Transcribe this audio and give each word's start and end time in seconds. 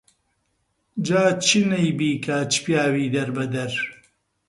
جا 1.05 1.23
چ 1.45 1.47
نەی 1.69 1.89
بیکا 1.99 2.37
چ 2.51 2.53
پیاوی 2.63 3.11
دەربەدەر 3.15 3.71